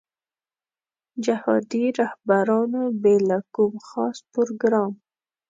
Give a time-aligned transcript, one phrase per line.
[1.25, 4.93] جهادي رهبرانو بې له کوم خاص پروګرام.